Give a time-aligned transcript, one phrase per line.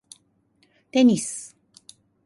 [0.91, 1.55] テニス